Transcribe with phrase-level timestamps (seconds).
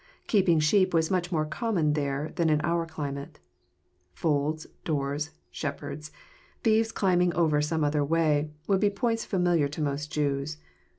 [0.25, 3.37] Keeping sheep was much more common there than in our climate.
[4.15, 6.11] Folds, doors, shepherds,
[6.63, 10.57] thieves climbing over some other way, would be points familiar to most Jews.